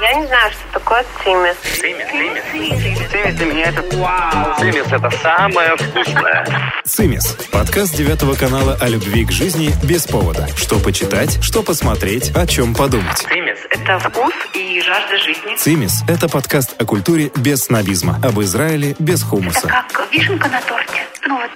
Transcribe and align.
Я 0.00 0.14
не 0.14 0.26
знаю, 0.26 0.50
что 0.50 0.80
такое 0.80 1.04
цимис. 1.22 1.56
Цимис, 1.78 2.06
цимис. 2.50 3.10
Цимис 3.10 3.34
для 3.34 3.46
меня 3.46 3.64
это 3.66 3.96
вау. 3.98 4.58
Цимис 4.58 4.86
это 4.90 5.10
самое 5.22 5.76
вкусное. 5.76 6.72
«Цимис»– 6.86 7.36
подкаст 7.52 7.94
девятого 7.94 8.34
канала 8.34 8.78
о 8.80 8.88
любви 8.88 9.26
к 9.26 9.30
жизни 9.30 9.72
без 9.84 10.06
повода. 10.06 10.48
Что 10.56 10.78
почитать, 10.80 11.42
что 11.42 11.62
посмотреть, 11.62 12.34
о 12.34 12.46
чем 12.46 12.74
подумать. 12.74 13.18
Цимис 13.18 13.58
Это 13.68 13.98
вкус 13.98 14.32
и 14.54 14.80
жажда 14.80 15.18
жизни. 15.18 15.56
«Цимис»– 15.56 16.02
это 16.08 16.30
подкаст 16.30 16.80
о 16.80 16.86
культуре 16.86 17.30
без 17.36 17.64
снобизма, 17.64 18.18
об 18.24 18.40
Израиле 18.40 18.96
без 18.98 19.22
хумуса. 19.22 19.68
Как 19.68 20.08
вишенка 20.10 20.48
на 20.48 20.62
торте. 20.62 21.04
Ну 21.26 21.36
вот, 21.36 21.50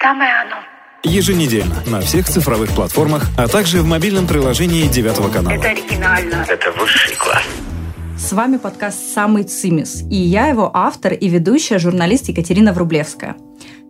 самое 0.00 0.32
оно. 0.40 0.56
Еженедельно 1.02 1.82
на 1.86 2.00
всех 2.00 2.26
цифровых 2.26 2.70
платформах, 2.70 3.24
а 3.36 3.46
также 3.46 3.82
в 3.82 3.86
мобильном 3.86 4.26
приложении 4.26 4.86
девятого 4.88 5.30
канала. 5.30 5.54
Это 5.54 5.68
оригинально. 5.68 6.46
это 6.48 6.72
высший 6.72 7.14
класс. 7.16 7.44
С 8.20 8.32
вами 8.32 8.58
подкаст 8.58 8.98
«Самый 9.14 9.44
Цимис» 9.44 10.04
и 10.10 10.14
я 10.14 10.46
его 10.46 10.70
автор 10.74 11.14
и 11.14 11.26
ведущая 11.26 11.78
журналист 11.78 12.28
Екатерина 12.28 12.72
Врублевская. 12.74 13.34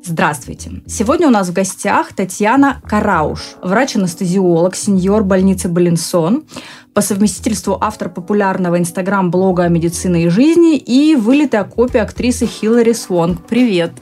Здравствуйте. 0.02 0.82
Сегодня 0.86 1.26
у 1.26 1.30
нас 1.30 1.48
в 1.48 1.52
гостях 1.52 2.14
Татьяна 2.14 2.80
Карауш, 2.86 3.56
врач-анестезиолог, 3.60 4.76
сеньор 4.76 5.24
больницы 5.24 5.68
Балинсон, 5.68 6.44
по 6.94 7.02
совместительству 7.02 7.78
автор 7.80 8.08
популярного 8.08 8.78
инстаграм-блога 8.78 9.64
о 9.64 9.68
медицине 9.68 10.24
и 10.24 10.28
жизни 10.28 10.76
и 10.76 11.14
вылитая 11.14 11.64
копия 11.64 12.02
актрисы 12.02 12.46
Хиллари 12.46 12.92
Свонг. 12.92 13.46
Привет! 13.46 13.92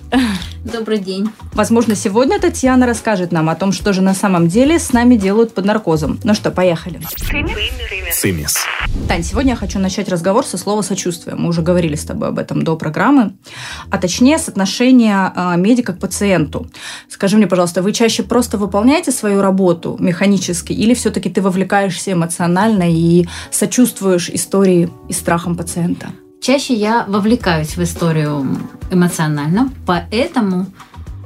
Добрый 0.64 0.98
день. 0.98 1.30
Возможно, 1.52 1.95
сегодня 1.95 2.38
Татьяна 2.38 2.87
расскажет 2.87 3.33
нам 3.33 3.48
о 3.48 3.55
том, 3.55 3.73
что 3.73 3.92
же 3.92 4.02
на 4.02 4.14
самом 4.14 4.48
деле 4.48 4.78
с 4.78 4.92
нами 4.92 5.16
делают 5.16 5.55
под 5.55 5.64
наркозом. 5.64 6.19
Ну 6.24 6.34
что, 6.34 6.51
поехали. 6.51 7.01
«Цимис». 8.12 8.56
Тань, 9.06 9.23
сегодня 9.23 9.52
я 9.52 9.56
хочу 9.56 9.78
начать 9.78 10.09
разговор 10.09 10.45
со 10.45 10.59
слова 10.59 10.83
«сочувствие». 10.83 11.36
Мы 11.36 11.48
уже 11.48 11.62
говорили 11.62 11.95
с 11.95 12.05
тобой 12.05 12.28
об 12.28 12.39
этом 12.39 12.62
до 12.62 12.77
программы. 12.77 13.34
А 13.91 13.98
точнее, 13.98 14.39
с 14.39 14.48
отношения 14.48 15.33
э, 15.34 15.56
медика 15.56 15.92
к 15.92 15.98
пациенту. 15.98 16.70
Скажи 17.08 17.36
мне, 17.36 17.47
пожалуйста, 17.47 17.83
вы 17.83 17.92
чаще 17.92 18.23
просто 18.23 18.58
выполняете 18.58 19.12
свою 19.12 19.41
работу 19.41 19.97
механически 20.00 20.73
или 20.73 20.95
все-таки 20.95 21.30
ты 21.30 21.41
вовлекаешься 21.41 22.12
эмоционально 22.12 22.78
и 22.87 23.27
сочувствуешь 23.51 24.29
истории 24.29 24.91
и 25.09 25.12
страхам 25.12 25.57
пациента? 25.57 26.09
Чаще 26.41 26.75
я 26.75 27.05
вовлекаюсь 27.09 27.77
в 27.77 27.83
историю 27.83 28.47
эмоционально, 28.91 29.70
поэтому 29.87 30.67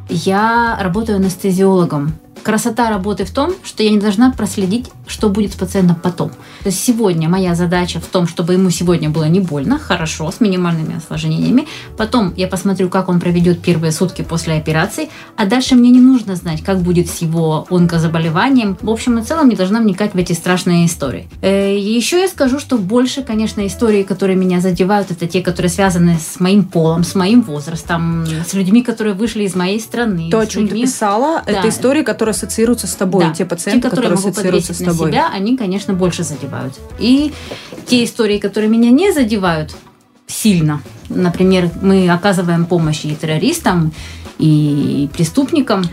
я 0.09 0.79
работаю 0.81 1.17
анестезиологом. 1.17 2.15
Красота 2.43 2.91
работы 2.91 3.25
в 3.25 3.31
том, 3.31 3.53
что 3.63 3.83
я 3.83 3.91
не 3.91 3.99
должна 3.99 4.33
проследить, 4.33 4.91
что 5.07 5.29
будет 5.29 5.53
с 5.53 5.57
пациентом 5.57 5.97
потом. 6.03 6.31
То 6.31 6.67
есть 6.67 6.83
сегодня 6.83 7.29
моя 7.29 7.55
задача 7.55 8.01
в 8.01 8.07
том, 8.07 8.27
чтобы 8.27 8.55
ему 8.55 8.71
сегодня 8.71 9.11
было 9.11 9.25
не 9.25 9.41
больно, 9.41 9.79
хорошо, 9.79 10.31
с 10.31 10.41
минимальными 10.41 10.97
осложнениями. 10.97 11.67
Потом 11.97 12.33
я 12.37 12.49
посмотрю, 12.49 12.89
как 12.89 13.09
он 13.09 13.21
проведет 13.21 13.61
первые 13.61 13.93
сутки 13.93 14.23
после 14.23 14.55
операции, 14.55 15.09
а 15.37 15.47
дальше 15.47 15.75
мне 15.75 15.91
не 15.91 16.01
нужно 16.01 16.37
знать, 16.37 16.63
как 16.63 16.81
будет 16.81 17.09
с 17.09 17.19
его 17.23 17.67
онкозаболеванием. 17.71 18.77
В 18.81 18.91
общем 18.91 19.19
и 19.19 19.23
целом 19.23 19.49
не 19.49 19.57
должна 19.57 19.81
вникать 19.81 20.15
в 20.15 20.17
эти 20.19 20.33
страшные 20.33 20.87
истории. 20.87 21.29
Э, 21.43 21.77
Еще 21.79 22.21
я 22.21 22.29
скажу, 22.29 22.59
что 22.59 22.77
больше, 22.79 23.23
конечно, 23.23 23.65
истории, 23.67 24.03
которые 24.03 24.37
меня 24.37 24.61
задевают, 24.61 25.11
это 25.11 25.27
те, 25.27 25.43
которые 25.43 25.71
связаны 25.71 26.19
с 26.19 26.41
моим 26.41 26.65
полом, 26.65 27.05
с 27.05 27.15
моим 27.15 27.43
возрастом, 27.43 28.25
с 28.27 28.55
людьми, 28.55 28.83
которые 28.83 29.15
вышли 29.15 29.45
из 29.45 29.55
моей 29.55 29.81
страны. 29.81 30.29
То, 30.31 30.41
о 30.41 30.47
чем 30.47 30.63
ты 30.67 30.75
людьми- 30.75 30.83
писала, 30.87 31.43
это 31.47 31.63
Да. 31.63 31.69
истории, 31.69 32.03
которые 32.03 32.32
ассоциируются 32.33 32.87
с 32.87 32.95
тобой. 32.95 33.25
Да. 33.25 33.31
Те 33.33 33.45
пациенты, 33.45 33.83
Те, 33.83 33.91
которые 33.91 34.11
которые 34.17 34.31
ассоциируются 34.31 34.75
с 34.75 34.79
тобой. 34.79 35.07
на 35.07 35.13
себя, 35.13 35.29
они, 35.33 35.57
конечно, 35.57 35.95
больше 35.95 36.25
задевают. 36.25 36.75
И 36.99 37.33
те 37.87 38.05
истории, 38.05 38.39
которые 38.39 38.69
меня 38.69 38.91
не 38.91 39.13
задевают 39.13 39.75
сильно, 40.27 40.83
например, 41.09 41.71
мы 41.83 42.09
оказываем 42.09 42.67
помощь 42.67 43.05
и 43.05 43.15
террористам, 43.15 43.93
и 44.39 45.09
преступникам, 45.15 45.85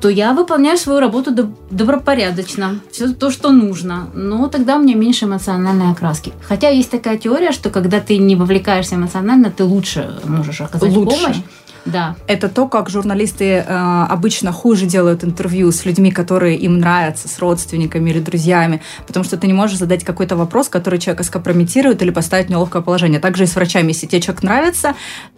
то 0.00 0.08
я 0.08 0.32
выполняю 0.32 0.78
свою 0.78 1.00
работу 1.00 1.32
доб- 1.32 1.54
добропорядочно, 1.70 2.80
все 2.90 3.12
то, 3.12 3.30
что 3.30 3.50
нужно. 3.50 4.08
Но 4.14 4.48
тогда 4.48 4.76
у 4.76 4.80
меня 4.82 4.94
меньше 4.94 5.24
эмоциональной 5.26 5.90
окраски. 5.92 6.32
Хотя 6.42 6.68
есть 6.68 6.90
такая 6.90 7.18
теория, 7.18 7.52
что 7.52 7.70
когда 7.70 8.00
ты 8.00 8.18
не 8.18 8.36
вовлекаешься 8.36 8.94
эмоционально, 8.96 9.50
ты 9.50 9.64
лучше 9.64 10.20
можешь 10.24 10.60
оказать 10.60 10.92
Лучше. 10.92 11.16
помощь. 11.22 11.36
Да. 11.84 12.16
Это 12.26 12.48
то, 12.48 12.68
как 12.68 12.88
журналисты 12.90 13.44
э, 13.44 14.06
обычно 14.08 14.52
хуже 14.52 14.86
делают 14.86 15.24
интервью 15.24 15.72
с 15.72 15.84
людьми, 15.84 16.10
которые 16.10 16.56
им 16.56 16.78
нравятся, 16.78 17.28
с 17.28 17.38
родственниками 17.38 18.10
или 18.10 18.20
друзьями, 18.20 18.82
потому 19.06 19.24
что 19.24 19.36
ты 19.36 19.46
не 19.46 19.52
можешь 19.52 19.78
задать 19.78 20.04
какой-то 20.04 20.36
вопрос, 20.36 20.68
который 20.68 20.98
человека 20.98 21.24
скомпрометирует 21.24 22.02
или 22.02 22.10
поставить 22.10 22.46
в 22.46 22.50
неловкое 22.50 22.82
положение. 22.82 23.20
Также 23.20 23.44
и 23.44 23.46
с 23.46 23.54
врачами. 23.54 23.88
Если 23.88 24.06
тебе 24.06 24.20
человек 24.20 24.42
нравится, 24.42 24.94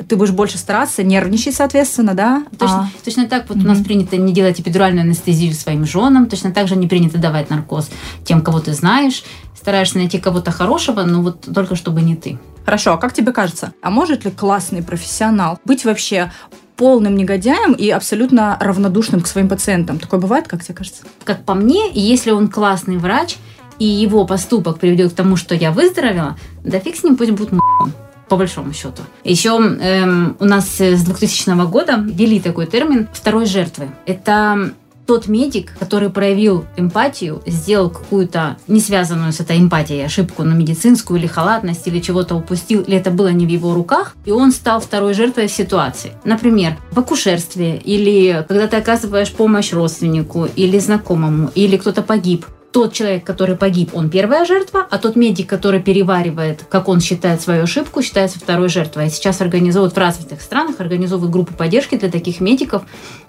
ты 0.09 0.17
будешь 0.17 0.33
больше 0.33 0.59
стараться, 0.59 1.03
нервничать, 1.03 1.55
соответственно, 1.55 2.15
да? 2.15 2.45
Точно, 2.59 2.91
А, 2.95 3.05
точно 3.05 3.27
так 3.27 3.49
вот 3.49 3.59
у 3.59 3.67
нас 3.67 3.79
принято 3.83 4.17
не 4.17 4.33
делать 4.33 4.61
эпидуральную 4.61 5.03
анестезию 5.03 5.55
своим 5.55 5.87
женам, 5.87 6.27
точно 6.27 6.53
так 6.53 6.69
же 6.69 6.77
не 6.77 6.87
принято 6.87 7.19
давать 7.19 7.51
наркоз 7.51 7.89
тем, 8.25 8.43
кого 8.43 8.61
ты 8.61 8.73
знаешь. 8.73 9.25
Стараешься 9.55 9.97
найти 9.99 10.19
кого-то 10.19 10.51
хорошего, 10.51 11.05
но 11.05 11.23
вот 11.23 11.49
только 11.55 11.75
чтобы 11.75 12.03
не 12.03 12.17
ты. 12.17 12.39
Хорошо, 12.65 12.95
а 12.95 12.97
как 12.97 13.13
тебе 13.13 13.33
кажется, 13.33 13.75
а 13.83 13.91
может 13.91 14.25
ли 14.25 14.31
классный 14.31 14.83
профессионал 14.83 15.59
быть 15.65 15.85
вообще 15.85 16.33
полным 16.77 17.15
негодяем 17.15 17.73
и 17.73 17.91
абсолютно 17.91 18.57
равнодушным 18.61 19.21
к 19.21 19.27
своим 19.27 19.49
пациентам? 19.49 19.99
Такое 19.99 20.19
бывает, 20.19 20.49
как 20.49 20.65
тебе 20.65 20.75
кажется? 20.75 21.05
Как 21.25 21.45
по 21.45 21.55
мне, 21.55 21.91
если 21.93 22.31
он 22.31 22.49
классный 22.49 22.97
врач, 22.97 23.37
и 23.79 23.85
его 23.85 24.25
поступок 24.25 24.79
приведет 24.79 25.13
к 25.13 25.17
тому, 25.17 25.37
что 25.37 25.55
я 25.55 25.73
выздоровела, 25.73 26.37
да 26.63 26.79
фиг 26.79 26.97
с 26.97 27.03
ним, 27.03 27.17
пусть 27.17 27.33
будет 27.33 27.53
м***ом, 27.53 27.93
по 28.29 28.37
большому 28.37 28.73
счету. 28.73 29.03
Еще 29.25 29.51
эм, 29.51 30.37
у 30.39 30.45
нас 30.45 30.81
э, 30.81 30.97
с 30.97 31.03
2000 31.03 31.67
года 31.67 31.97
ввели 31.97 32.41
такой 32.41 32.67
термин 32.67 33.09
«второй 33.13 33.47
жертвы». 33.47 33.89
Это 34.07 34.73
тот 35.07 35.29
медик, 35.29 35.73
который 35.79 36.11
проявил 36.11 36.65
эмпатию, 36.77 37.43
сделал 37.47 37.91
какую-то 37.91 38.57
не 38.67 38.81
связанную 38.81 39.33
с 39.33 39.41
этой 39.41 39.59
эмпатией 39.59 40.05
ошибку, 40.05 40.43
но 40.45 40.55
медицинскую 40.55 41.19
или 41.19 41.27
халатность, 41.27 41.87
или 41.87 42.01
чего-то 42.01 42.35
упустил, 42.35 42.83
или 42.83 42.97
это 42.97 43.11
было 43.11 43.29
не 43.29 43.47
в 43.47 43.49
его 43.51 43.75
руках, 43.75 44.17
и 44.25 44.31
он 44.31 44.53
стал 44.53 44.81
второй 44.81 45.15
жертвой 45.15 45.49
ситуации. 45.49 46.13
Например, 46.25 46.77
в 46.91 46.99
акушерстве, 46.99 47.77
или 47.77 48.45
когда 48.49 48.67
ты 48.67 48.77
оказываешь 48.77 49.33
помощь 49.33 49.73
родственнику, 49.73 50.49
или 50.57 50.79
знакомому, 50.79 51.51
или 51.55 51.77
кто-то 51.77 52.03
погиб. 52.03 52.47
Тот 52.75 52.93
человек, 52.93 53.23
который 53.23 53.55
погиб, 53.55 53.91
он 53.95 54.11
первая 54.11 54.45
жертва, 54.45 54.85
а 54.91 54.99
тот 54.99 55.15
медик, 55.15 55.49
который 55.49 55.81
переваривает, 55.81 56.65
как 56.69 56.89
он 56.89 57.01
считает 57.01 57.41
свою 57.41 57.63
ошибку, 57.63 58.03
считается 58.03 58.41
второй 58.41 58.69
жертвой. 58.69 59.07
И 59.07 59.11
сейчас 59.11 59.41
организовывают 59.41 59.95
в 59.95 59.99
развитых 59.99 60.41
странах, 60.41 60.81
организовывают 60.81 61.33
группы 61.33 61.55
поддержки 61.55 61.95
для 61.97 62.11
таких 62.11 62.41
медиков, 62.41 62.83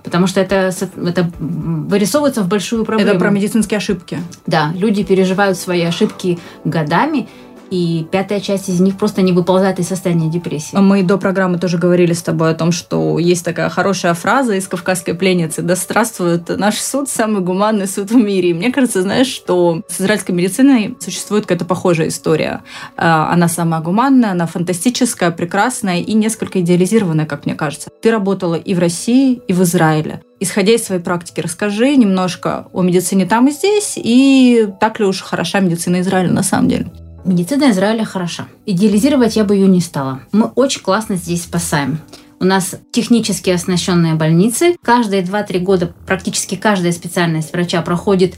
потому 0.03 0.25
что 0.25 0.41
это, 0.41 0.71
это 0.95 1.31
вырисовывается 1.37 2.41
в 2.41 2.47
большую 2.47 2.85
проблему. 2.85 3.11
Это 3.11 3.19
про 3.19 3.29
медицинские 3.29 3.77
ошибки. 3.77 4.17
Да, 4.47 4.71
люди 4.73 5.03
переживают 5.03 5.59
свои 5.59 5.83
ошибки 5.83 6.39
годами, 6.63 7.29
и 7.69 8.05
пятая 8.11 8.39
часть 8.39 8.69
из 8.69 8.79
них 8.79 8.97
просто 8.97 9.21
не 9.21 9.31
выползает 9.31 9.79
из 9.79 9.87
состояния 9.87 10.29
депрессии. 10.29 10.75
Мы 10.75 11.03
до 11.03 11.17
программы 11.17 11.57
тоже 11.57 11.77
говорили 11.77 12.13
с 12.13 12.21
тобой 12.21 12.51
о 12.51 12.53
том, 12.53 12.71
что 12.71 13.19
есть 13.19 13.43
такая 13.45 13.69
хорошая 13.69 14.13
фраза 14.13 14.55
из 14.55 14.67
«Кавказской 14.67 15.13
пленницы» 15.13 15.61
«Да 15.61 15.75
здравствует 15.75 16.49
наш 16.57 16.79
суд, 16.79 17.09
самый 17.09 17.41
гуманный 17.41 17.87
суд 17.87 18.11
в 18.11 18.15
мире». 18.15 18.49
И 18.49 18.53
мне 18.53 18.71
кажется, 18.71 19.01
знаешь, 19.01 19.27
что 19.27 19.81
с 19.87 20.01
израильской 20.01 20.35
медициной 20.35 20.95
существует 20.99 21.45
какая-то 21.45 21.65
похожая 21.65 22.07
история. 22.09 22.61
А, 22.97 23.31
Она 23.31 23.47
самая 23.47 23.81
гуманная, 23.81 24.31
она 24.31 24.45
фантастическая, 24.45 25.31
прекрасная 25.31 25.99
и 25.99 26.13
несколько 26.13 26.61
идеализированная, 26.61 27.25
как 27.25 27.45
мне 27.45 27.55
кажется. 27.55 27.89
Ты 28.01 28.11
работала 28.11 28.55
и 28.55 28.73
в 28.73 28.79
России, 28.79 29.41
и 29.47 29.53
в 29.53 29.63
Израиле. 29.63 30.21
Исходя 30.39 30.73
из 30.73 30.83
своей 30.83 31.01
практики, 31.01 31.39
расскажи 31.39 31.95
немножко 31.95 32.67
о 32.73 32.81
медицине 32.81 33.25
там 33.25 33.47
и 33.47 33.51
здесь, 33.51 33.93
и 33.95 34.67
так 34.79 34.99
ли 34.99 35.05
уж 35.05 35.21
хороша 35.21 35.59
медицина 35.59 36.01
Израиля 36.01 36.31
на 36.31 36.43
самом 36.43 36.67
деле. 36.67 36.91
Медицина 37.25 37.71
Израиля 37.71 38.05
хороша. 38.05 38.47
Идеализировать 38.67 39.35
я 39.35 39.43
бы 39.43 39.55
ее 39.55 39.67
не 39.67 39.81
стала. 39.81 40.19
Мы 40.31 40.45
очень 40.53 40.81
классно 40.81 41.15
здесь 41.15 41.43
спасаем. 41.43 41.99
У 42.39 42.45
нас 42.45 42.75
технически 42.91 43.49
оснащенные 43.49 44.13
больницы. 44.13 44.77
Каждые 44.83 45.23
2-3 45.23 45.59
года 45.59 45.91
практически 46.05 46.53
каждая 46.53 46.91
специальность 46.91 47.51
врача 47.51 47.81
проходит 47.81 48.35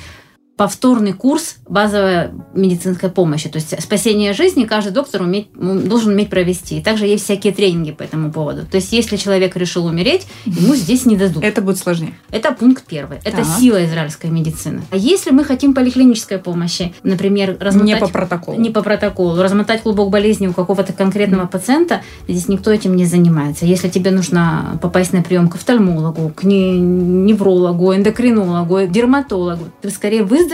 повторный 0.58 1.14
курс 1.14 1.58
базовой 1.70 2.32
медицинской 2.56 3.10
помощи. 3.10 3.48
То 3.48 3.58
есть 3.58 3.80
спасение 3.82 4.34
жизни 4.34 4.66
каждый 4.66 4.92
доктор 4.92 5.22
уметь, 5.22 5.50
должен 5.54 6.14
уметь 6.14 6.32
провести. 6.32 6.80
И 6.80 6.82
также 6.82 7.06
есть 7.06 7.26
всякие 7.26 7.54
тренинги 7.54 7.92
по 7.92 8.02
этому 8.02 8.32
поводу. 8.32 8.66
То 8.66 8.78
есть 8.78 8.92
если 8.92 9.18
человек 9.18 9.56
решил 9.56 9.86
умереть, 9.86 10.26
ему 10.46 10.76
здесь 10.76 11.06
не 11.06 11.16
дадут. 11.16 11.44
Это 11.44 11.62
будет 11.62 11.78
сложнее. 11.78 12.14
Это 12.32 12.52
пункт 12.52 12.86
первый. 12.88 13.20
Это 13.20 13.38
Так. 13.38 13.46
сила 13.60 13.86
израильской 13.86 14.32
медицины. 14.32 14.82
А 14.90 14.98
если 14.98 15.30
мы 15.30 15.44
хотим 15.44 15.76
поликлинической 15.76 16.40
помощи, 16.40 16.94
например, 17.04 17.58
размотать... 17.60 17.88
Не 17.88 17.96
по 17.96 18.08
протоколу. 18.08 18.60
Не 18.60 18.72
по 18.72 18.82
протоколу. 18.82 19.42
Размотать 19.42 19.84
клубок 19.84 20.10
болезни 20.10 20.48
у 20.48 20.54
какого-то 20.54 20.92
конкретного 20.92 21.46
пациента, 21.46 22.02
здесь 22.28 22.48
никто 22.48 22.72
этим 22.72 22.96
не 22.96 23.06
занимается. 23.06 23.66
Если 23.68 23.90
тебе 23.90 24.10
нужно 24.10 24.80
попасть 24.82 25.14
на 25.14 25.22
прием 25.22 25.50
к 25.50 25.56
офтальмологу, 25.56 26.32
к 26.36 26.44
не- 26.44 26.80
неврологу, 26.80 27.94
эндокринологу, 27.94 28.88
дерматологу, 28.88 29.66
ты 29.82 29.92
скорее 29.92 30.24
выздоровеешь, 30.24 30.47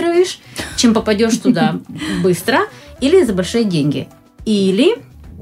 чем 0.75 0.94
попадешь 0.94 1.38
туда 1.38 1.80
быстро 2.22 2.62
или 3.00 3.24
за 3.24 3.34
большие 3.34 3.63
деньги. 3.63 4.07
Или 4.45 4.95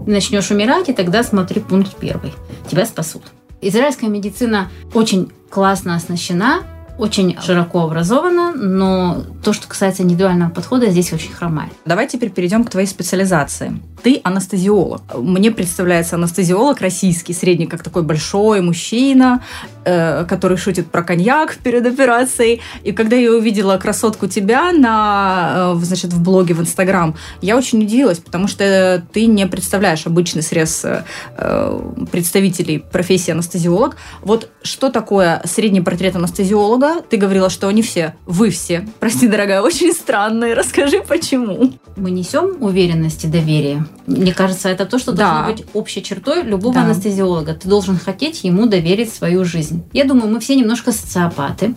начнешь 0.06 0.52
умирать, 0.52 0.90
и 0.90 0.94
тогда 0.94 1.24
смотри 1.24 1.62
пункт 1.62 1.96
первый. 1.98 2.34
Тебя 2.70 2.86
спасут. 2.86 3.24
Израильская 3.62 4.08
медицина 4.08 4.70
очень 4.94 5.32
классно 5.50 5.96
оснащена, 5.96 6.62
очень 6.98 7.38
широко 7.42 7.82
образована, 7.82 8.54
но 8.54 9.24
то, 9.44 9.54
что 9.54 9.68
касается 9.68 10.04
индивидуального 10.04 10.50
подхода, 10.50 10.90
здесь 10.90 11.14
очень 11.14 11.32
хромает. 11.32 11.72
Давай 11.86 12.08
теперь 12.08 12.30
перейдем 12.30 12.64
к 12.64 12.70
твоей 12.70 12.88
специализации. 12.88 13.82
Ты 14.04 14.20
анестезиолог. 14.24 15.02
Мне 15.16 15.52
представляется 15.52 16.16
анестезиолог 16.16 16.82
российский, 16.82 17.34
средний, 17.34 17.68
как 17.68 17.84
такой 17.84 18.02
большой 18.02 18.62
мужчина, 18.62 19.44
э, 19.86 20.26
который 20.26 20.58
шутит 20.58 20.88
про 20.88 21.04
коньяк 21.04 21.58
перед 21.58 21.86
операцией. 21.86 22.62
И 22.84 22.94
когда 22.94 23.16
я 23.16 23.32
увидела 23.32 23.78
красотку 23.78 24.28
тебя 24.28 24.72
на, 24.72 25.74
э, 25.76 25.80
значит, 25.84 26.14
в 26.14 26.22
блоге 26.22 26.56
в 26.56 26.62
Инстаграм, 26.62 27.16
я 27.42 27.56
очень 27.56 27.84
удивилась, 27.84 28.18
потому 28.20 28.48
что 28.48 29.04
ты 29.14 29.28
не 29.28 29.46
представляешь 29.46 30.08
обычный 30.08 30.42
срез 30.42 30.84
э, 30.84 31.82
представителей 32.12 32.80
профессии 32.80 33.32
анестезиолог. 33.32 33.98
Вот 34.22 34.50
что 34.64 34.90
такое 34.90 35.42
средний 35.46 35.82
портрет 35.82 36.16
анестезиолога? 36.16 37.02
Ты 37.08 37.18
говорила, 37.18 37.50
что 37.50 37.68
они 37.68 37.84
все, 37.84 38.16
вы 38.26 38.50
все, 38.50 38.88
прости, 39.00 39.28
дорогая, 39.28 39.62
очень 39.62 39.94
странные. 39.94 40.56
Расскажи, 40.56 41.04
почему. 41.08 41.74
Мы 41.96 42.12
несем 42.12 42.58
уверенность 42.62 43.26
и 43.26 43.28
доверие 43.28 43.86
мне 44.08 44.34
кажется, 44.34 44.70
это 44.70 44.86
то, 44.86 45.00
что 45.00 45.12
да. 45.12 45.44
должно 45.44 45.52
быть 45.52 45.66
общей 45.74 46.04
чертой 46.04 46.44
любого 46.44 46.74
да. 46.74 46.84
анестезиолога. 46.84 47.54
Ты 47.54 47.68
должен 47.68 47.98
хотеть 47.98 48.44
ему 48.44 48.66
доверить 48.66 49.14
свою 49.14 49.46
жизнь. 49.46 49.84
Я 49.94 50.06
думаю, 50.06 50.32
мы 50.32 50.40
все 50.40 50.56
немножко 50.56 50.92
социопаты, 50.92 51.76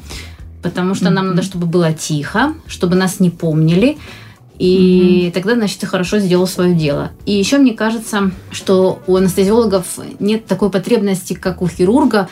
потому 0.63 0.95
что 0.95 1.07
mm-hmm. 1.07 1.11
нам 1.11 1.29
надо, 1.29 1.43
чтобы 1.43 1.67
было 1.67 1.93
тихо, 1.93 2.55
чтобы 2.67 2.97
нас 2.97 3.21
не 3.21 3.31
помнили. 3.31 3.99
И 4.59 5.27
mm-hmm. 5.27 5.33
тогда, 5.33 5.55
значит, 5.55 5.81
ты 5.81 5.87
хорошо 5.87 6.19
сделал 6.19 6.47
свое 6.47 6.75
дело. 6.75 7.11
И 7.27 7.33
еще 7.33 7.59
мне 7.59 7.75
кажется, 7.75 8.31
что 8.51 9.03
у 9.07 9.17
анестезиологов 9.17 9.99
нет 10.21 10.47
такой 10.47 10.71
потребности, 10.71 11.35
как 11.35 11.61
у 11.61 11.69
хирурга 11.69 12.29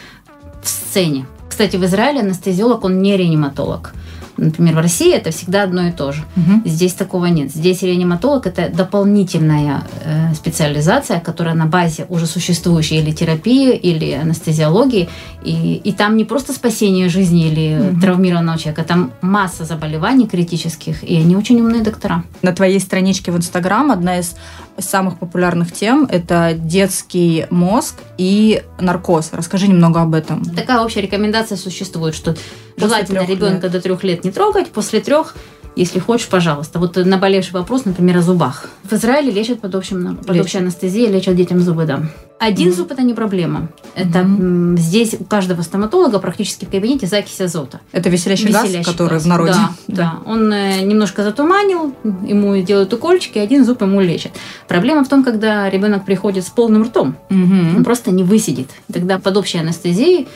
в 0.63 0.69
сцене. 0.69 1.27
Кстати, 1.49 1.77
в 1.77 1.85
Израиле 1.85 2.21
анестезиолог, 2.21 2.85
он 2.85 3.03
не 3.03 3.17
реаниматолог. 3.17 3.93
Например, 4.37 4.75
в 4.75 4.79
России 4.79 5.13
это 5.15 5.31
всегда 5.31 5.63
одно 5.63 5.89
и 5.89 5.93
то 5.93 6.13
же. 6.13 6.23
Угу. 6.37 6.63
Здесь 6.69 6.95
такого 6.95 7.27
нет. 7.27 7.53
Здесь 7.53 7.83
реаниматолог 7.83 8.47
это 8.47 8.69
дополнительная 8.69 9.83
э, 10.05 10.35
специализация, 10.35 11.21
которая 11.21 11.55
на 11.55 11.67
базе 11.67 12.07
уже 12.09 12.27
существующей 12.27 12.99
или 12.99 13.13
терапии, 13.13 13.77
или 13.77 14.13
анестезиологии. 14.13 15.09
И, 15.45 15.81
и 15.85 15.93
там 15.93 16.17
не 16.17 16.25
просто 16.25 16.53
спасение 16.53 17.09
жизни 17.09 17.49
или 17.49 17.91
угу. 17.91 18.01
травмированного 18.01 18.59
человека, 18.59 18.85
там 18.85 19.13
масса 19.21 19.65
заболеваний 19.65 20.27
критических, 20.27 21.05
и 21.05 21.17
они 21.17 21.37
очень 21.37 21.61
умные 21.61 21.83
доктора. 21.83 22.25
На 22.43 22.53
твоей 22.53 22.81
страничке 22.81 23.33
в 23.33 23.37
Инстаграм 23.37 23.91
одна 23.91 24.19
из 24.19 24.35
самых 24.79 25.19
популярных 25.19 25.73
тем– 25.73 26.07
это 26.11 26.55
детский 26.55 27.47
мозг 27.51 27.97
и 28.19 28.63
наркоз. 28.81 29.31
Расскажи 29.33 29.69
немного 29.69 30.03
об 30.03 30.15
этом. 30.15 30.45
Такая 30.45 30.81
общая 30.81 31.03
рекомендация 31.03 31.57
существует, 31.57 32.15
что 32.15 32.37
желательно 32.77 33.25
ребенка 33.25 33.65
лет. 33.67 33.73
до 33.73 33.81
трех 33.81 34.05
лет 34.05 34.25
не 34.25 34.31
трогать, 34.31 34.69
после 34.69 35.01
трех 35.01 35.35
если 35.77 35.99
хочешь, 35.99 36.29
пожалуйста. 36.29 36.79
Вот 36.79 36.97
наболевший 36.97 37.53
вопрос, 37.55 37.85
например, 37.85 38.19
о 38.19 38.23
зубах. 38.23 38.67
В 38.85 38.93
Израиле 38.93 39.31
лечат 39.31 39.61
под, 39.61 39.75
общим, 39.75 40.17
под 40.17 40.39
общей 40.39 40.59
анестезией, 40.59 41.11
лечат 41.11 41.37
детям 41.37 41.61
зубы, 41.61 41.87
да. 41.87 42.03
Один 42.39 42.69
mm-hmm. 42.69 42.75
зуб 42.75 42.91
это 42.91 43.03
не 43.03 43.15
проблема. 43.15 43.69
Это 43.95 44.19
mm-hmm. 44.19 44.77
здесь 44.77 45.15
у 45.19 45.25
каждого 45.25 45.63
стоматолога 45.63 46.19
практически 46.19 46.65
в 46.65 46.71
кабинете 46.71 47.07
закись 47.07 47.41
азота. 47.41 47.81
Это 47.93 48.11
веселящий, 48.11 48.49
веселящий 48.49 48.79
газ, 48.79 48.87
который 48.87 49.15
газ. 49.15 49.23
в 49.23 49.27
народе. 49.29 49.53
Да, 49.53 49.71
да. 49.87 49.95
да. 50.25 50.31
Он 50.31 50.53
э, 50.53 50.83
немножко 50.83 51.23
затуманил, 51.23 51.95
ему 52.05 52.61
делают 52.63 52.93
укольчики, 52.93 53.39
один 53.39 53.65
зуб 53.65 53.81
ему 53.83 54.01
лечат. 54.01 54.33
Проблема 54.67 55.05
в 55.05 55.09
том, 55.09 55.23
когда 55.23 55.71
ребенок 55.71 56.05
приходит 56.05 56.45
с 56.45 56.51
полным 56.51 56.83
ртом, 56.83 57.17
mm-hmm. 57.31 57.77
он 57.77 57.85
просто 57.85 58.11
не 58.11 58.25
высидит. 58.25 58.71
Тогда 58.93 59.19
под 59.19 59.37
общей 59.37 59.59
анестезией 59.59 60.29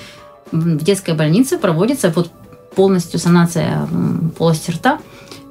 в 0.53 0.85
детской 0.85 1.15
больнице 1.15 1.59
проводится 1.59 2.12
вот 2.15 2.31
полностью 2.77 3.19
санация 3.19 3.88
полости 4.38 4.71
рта. 4.71 5.00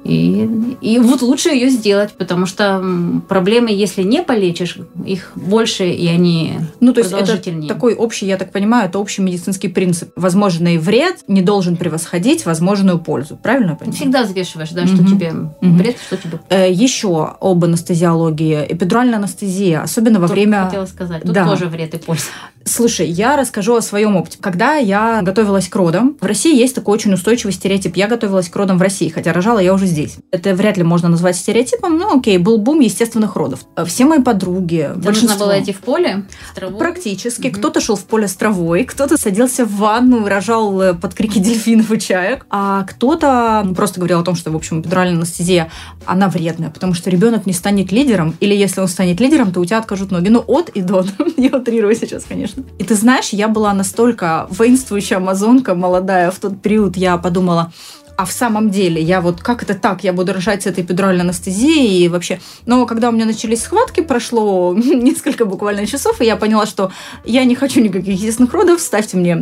И, 0.06 0.76
и 0.80 0.98
вот 0.98 1.22
лучше 1.22 1.48
ее 1.48 1.68
сделать, 1.68 2.12
потому 2.12 2.46
что 2.46 2.82
проблемы, 3.28 3.70
если 3.70 4.02
не 4.02 4.22
полечишь, 4.22 4.78
их 5.04 5.32
больше, 5.34 5.88
и 5.88 6.06
они 6.06 6.54
Ну, 6.80 6.92
то 6.92 7.00
есть 7.00 7.12
это 7.12 7.40
такой 7.66 7.94
общий, 7.94 8.26
я 8.26 8.36
так 8.36 8.52
понимаю, 8.52 8.88
это 8.88 8.98
общий 8.98 9.22
медицинский 9.22 9.68
принцип. 9.68 10.10
Возможный 10.14 10.78
вред 10.78 11.24
не 11.26 11.42
должен 11.42 11.76
превосходить 11.76 12.46
возможную 12.46 12.98
пользу. 13.00 13.36
Правильно 13.36 13.70
я 13.70 13.76
понимаю? 13.76 13.96
Всегда 13.96 14.22
взвешиваешь, 14.22 14.70
да, 14.70 14.86
что 14.86 15.02
угу. 15.02 15.08
тебе 15.08 15.32
угу. 15.32 15.50
вред, 15.60 15.96
что 16.04 16.16
тебе... 16.16 16.38
Э, 16.50 16.70
еще 16.70 17.36
об 17.40 17.64
анестезиологии. 17.64 18.64
Эпидуральная 18.68 19.18
анестезия, 19.18 19.82
особенно 19.82 20.20
во 20.20 20.28
Только 20.28 20.40
время... 20.40 20.64
хотела 20.66 20.86
сказать. 20.86 21.22
Тут 21.22 21.32
да. 21.32 21.48
тоже 21.48 21.66
вред 21.66 21.94
и 21.94 21.98
польза. 21.98 22.26
Слушай, 22.68 23.08
я 23.08 23.36
расскажу 23.36 23.76
о 23.76 23.80
своем 23.80 24.16
опыте. 24.16 24.38
Когда 24.40 24.74
я 24.74 25.22
готовилась 25.22 25.68
к 25.68 25.76
родам, 25.76 26.16
в 26.20 26.26
России 26.26 26.54
есть 26.54 26.74
такой 26.74 26.94
очень 26.94 27.12
устойчивый 27.12 27.52
стереотип. 27.52 27.96
Я 27.96 28.08
готовилась 28.08 28.48
к 28.48 28.56
родам 28.56 28.76
в 28.76 28.82
России, 28.82 29.08
хотя 29.08 29.32
рожала 29.32 29.60
я 29.60 29.72
уже 29.72 29.86
здесь. 29.86 30.16
Это 30.32 30.52
вряд 30.52 30.76
ли 30.76 30.82
можно 30.82 31.08
назвать 31.08 31.36
стереотипом, 31.36 31.96
но 31.96 32.18
окей, 32.18 32.38
был 32.38 32.58
бум 32.58 32.80
естественных 32.80 33.36
родов. 33.36 33.60
Все 33.86 34.04
мои 34.04 34.20
подруги, 34.20 34.90
Тебе 34.92 35.04
большинство... 35.04 35.30
нужно 35.30 35.44
было 35.46 35.60
идти 35.62 35.72
в 35.72 35.78
поле 35.78 36.24
с 36.50 36.56
травой? 36.56 36.78
Практически. 36.78 37.46
Угу. 37.48 37.56
Кто-то 37.56 37.80
шел 37.80 37.94
в 37.94 38.04
поле 38.04 38.26
с 38.26 38.34
травой, 38.34 38.82
кто-то 38.84 39.16
садился 39.16 39.64
в 39.64 39.76
ванну 39.76 40.26
и 40.26 40.28
рожал 40.28 40.80
э, 40.82 40.94
под 40.94 41.14
крики 41.14 41.38
дельфинов 41.38 41.92
и 41.92 42.00
чаек, 42.00 42.46
а 42.50 42.82
кто-то 42.82 43.64
просто 43.76 44.00
говорил 44.00 44.20
о 44.20 44.24
том, 44.24 44.34
что, 44.34 44.50
в 44.50 44.56
общем, 44.56 44.80
эпидуральная 44.80 45.18
анестезия, 45.18 45.70
она 46.04 46.28
вредная, 46.28 46.70
потому 46.70 46.94
что 46.94 47.10
ребенок 47.10 47.46
не 47.46 47.52
станет 47.52 47.92
лидером, 47.92 48.34
или 48.40 48.54
если 48.54 48.80
он 48.80 48.88
станет 48.88 49.20
лидером, 49.20 49.52
то 49.52 49.60
у 49.60 49.64
тебя 49.64 49.78
откажут 49.78 50.10
ноги. 50.10 50.30
Ну, 50.30 50.42
от 50.46 50.70
и 50.70 50.80
до. 50.80 51.06
Я 51.36 51.56
утрирую 51.56 51.94
сейчас, 51.94 52.24
конечно. 52.24 52.55
И 52.78 52.84
ты 52.84 52.94
знаешь, 52.94 53.30
я 53.30 53.48
была 53.48 53.72
настолько 53.74 54.46
воинствующая 54.50 55.18
амазонка, 55.18 55.74
молодая 55.74 56.30
в 56.30 56.38
тот 56.38 56.60
период, 56.62 56.96
я 56.96 57.16
подумала, 57.18 57.72
а 58.16 58.24
в 58.24 58.32
самом 58.32 58.70
деле 58.70 59.00
я 59.00 59.20
вот 59.20 59.42
как 59.42 59.62
это 59.62 59.74
так, 59.74 60.02
я 60.02 60.12
буду 60.12 60.32
рожать 60.32 60.62
с 60.62 60.66
этой 60.66 60.82
эпидуральной 60.82 61.22
анестезией 61.22 62.04
и 62.04 62.08
вообще. 62.08 62.40
Но 62.64 62.86
когда 62.86 63.10
у 63.10 63.12
меня 63.12 63.26
начались 63.26 63.62
схватки, 63.62 64.00
прошло 64.00 64.74
несколько 64.74 65.44
буквально 65.44 65.86
часов, 65.86 66.20
и 66.20 66.24
я 66.24 66.36
поняла, 66.36 66.66
что 66.66 66.90
я 67.24 67.44
не 67.44 67.54
хочу 67.54 67.80
никаких 67.80 68.14
естественных 68.14 68.54
родов, 68.54 68.80
ставьте 68.80 69.16
мне. 69.16 69.36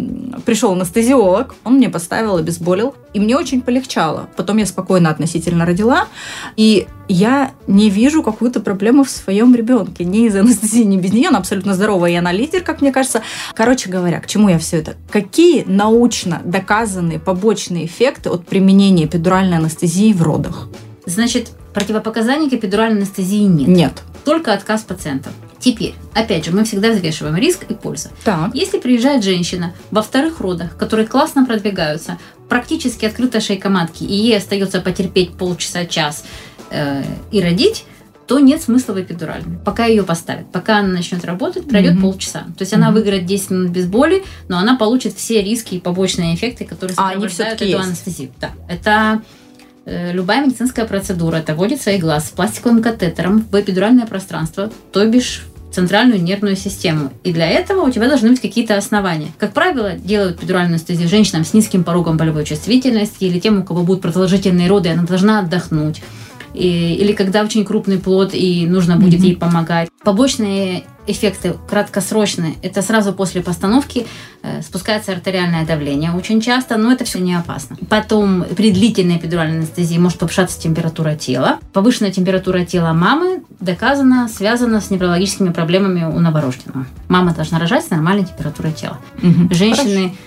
Пришел 0.45 0.73
анестезиолог, 0.73 1.55
он 1.65 1.75
мне 1.75 1.89
поставил, 1.89 2.37
обезболил, 2.37 2.95
и 3.13 3.21
мне 3.21 3.37
очень 3.37 3.63
полегчало. 3.63 4.29
Потом 4.37 4.57
я 4.57 4.67
спокойно 4.67 5.11
относительно 5.11 5.65
родила, 5.65 6.09
и 6.57 6.89
я 7.09 7.53
не 7.67 7.91
вижу 7.91 8.23
какую-то 8.23 8.61
проблему 8.61 9.05
в 9.05 9.11
своем 9.11 9.55
ребенке. 9.55 10.05
Ни 10.05 10.27
из 10.27 10.37
анестезии, 10.37 10.85
ни 10.85 10.97
без 10.97 11.13
нее. 11.13 11.29
Она 11.29 11.39
абсолютно 11.39 11.75
здоровая, 11.75 12.13
и 12.13 12.15
она 12.15 12.33
лидер, 12.33 12.63
как 12.63 12.81
мне 12.81 12.93
кажется. 12.93 13.23
Короче 13.55 13.91
говоря, 13.91 14.21
к 14.21 14.27
чему 14.27 14.49
я 14.49 14.59
все 14.59 14.79
это? 14.79 14.95
Какие 15.11 15.65
научно 15.65 16.41
доказанные 16.45 17.19
побочные 17.19 17.87
эффекты 17.87 18.31
от 18.31 18.47
применения 18.47 19.05
эпидуральной 19.05 19.59
анестезии 19.59 20.13
в 20.13 20.23
родах? 20.23 20.69
Значит, 21.07 21.51
противопоказаний 21.75 22.49
к 22.49 22.55
эпидуральной 22.55 23.03
анестезии 23.03 23.45
нет. 23.45 23.69
Нет. 23.69 24.03
Только 24.25 24.55
отказ 24.55 24.83
пациентов. 24.83 25.33
Теперь, 25.59 25.95
опять 26.13 26.45
же, 26.45 26.53
мы 26.53 26.65
всегда 26.65 26.91
взвешиваем 26.91 27.37
риск 27.37 27.65
и 27.69 27.75
пользу. 27.75 28.11
Так. 28.23 28.55
Если 28.55 28.79
приезжает 28.79 29.25
женщина 29.25 29.75
во 29.91 30.03
вторых 30.03 30.41
родах, 30.41 30.77
которые 30.77 31.07
классно 31.07 31.47
продвигаются, 31.47 32.19
практически 32.51 33.07
открыта 33.07 33.41
шейка 33.41 33.71
матки, 33.71 34.05
и 34.05 34.15
ей 34.15 34.37
остается 34.37 34.83
потерпеть 34.83 35.35
полчаса-час, 35.39 36.25
э, 36.75 37.05
и 37.31 37.41
родить, 37.41 37.85
то 38.27 38.39
нет 38.39 38.63
смысла 38.63 38.95
в 38.95 39.01
эпидуральной. 39.01 39.59
Пока 39.65 39.87
ее 39.87 40.03
поставят. 40.03 40.51
Пока 40.51 40.79
она 40.79 40.89
начнет 40.89 41.25
работать, 41.25 41.69
пройдет 41.69 41.95
mm-hmm. 41.95 42.01
полчаса. 42.01 42.41
То 42.57 42.63
есть 42.63 42.73
mm-hmm. 42.73 42.77
она 42.77 42.91
выиграет 42.91 43.27
10 43.27 43.51
минут 43.51 43.71
без 43.71 43.87
боли, 43.87 44.25
но 44.49 44.59
она 44.59 44.77
получит 44.77 45.15
все 45.15 45.43
риски 45.43 45.75
и 45.75 45.81
побочные 45.81 46.35
эффекты, 46.35 46.65
которые 46.65 46.95
а, 46.97 47.09
сопровождают 47.09 47.61
эту 47.61 47.71
есть. 47.71 47.85
анестезию. 47.85 48.31
Да. 48.41 48.51
Это 48.69 49.23
э, 49.85 50.13
любая 50.13 50.45
медицинская 50.45 50.87
процедура. 50.87 51.37
Это 51.37 51.55
вводится 51.55 51.97
игла 51.97 52.19
с 52.21 52.31
пластиковым 52.31 52.83
катетером 52.83 53.47
в 53.51 53.61
эпидуральное 53.61 54.07
пространство, 54.07 54.71
то 54.93 55.07
бишь 55.07 55.45
центральную 55.71 56.23
нервную 56.23 56.57
систему. 56.57 57.13
И 57.25 57.33
для 57.33 57.49
этого 57.49 57.83
у 57.83 57.91
тебя 57.91 58.09
должны 58.09 58.31
быть 58.31 58.41
какие-то 58.41 58.77
основания. 58.77 59.33
Как 59.39 59.53
правило, 59.53 59.95
делают 59.95 60.39
эпидуральную 60.39 60.77
анестезию 60.77 61.09
женщинам 61.09 61.45
с 61.45 61.53
низким 61.53 61.83
порогом 61.83 62.17
болевой 62.17 62.45
чувствительности 62.45 63.25
или 63.25 63.41
тем, 63.41 63.61
у 63.61 63.65
кого 63.65 63.83
будут 63.83 64.01
продолжительные 64.01 64.69
роды, 64.69 64.91
она 64.91 65.03
должна 65.03 65.41
отдохнуть 65.41 66.01
и, 66.55 66.95
или 66.95 67.13
когда 67.13 67.43
очень 67.43 67.65
крупный 67.65 67.99
плод 67.99 68.31
и 68.33 68.67
нужно 68.67 68.97
будет 68.97 69.21
mm-hmm. 69.21 69.27
ей 69.27 69.37
помогать. 69.37 69.89
Побочные 70.03 70.85
эффекты 71.07 71.57
краткосрочные. 71.69 72.55
Это 72.63 72.81
сразу 72.81 73.13
после 73.13 73.43
постановки 73.43 74.07
э, 74.43 74.63
спускается 74.63 75.13
артериальное 75.13 75.67
давление 75.67 76.13
очень 76.13 76.41
часто, 76.41 76.77
но 76.77 76.93
это 76.93 77.05
все 77.05 77.19
не 77.19 77.35
опасно. 77.35 77.77
Потом 77.89 78.45
при 78.57 78.71
длительной 78.71 79.17
эпидуральной 79.19 79.59
анестезии 79.59 79.99
может 79.99 80.19
повышаться 80.19 80.59
температура 80.61 81.15
тела. 81.15 81.59
Повышенная 81.73 82.11
температура 82.11 82.65
тела 82.65 82.93
мамы 82.93 83.43
доказана, 83.61 84.29
связана 84.29 84.81
с 84.81 84.91
неврологическими 84.91 85.51
проблемами 85.51 86.05
у 86.05 86.19
новорожденного. 86.21 86.87
Мама 87.09 87.35
должна 87.35 87.59
рожать 87.59 87.85
с 87.85 87.91
нормальной 87.91 88.25
температурой 88.25 88.73
тела. 88.73 88.99
Угу. 89.23 89.55
Женщины 89.55 90.01
Хорошо 90.05 90.19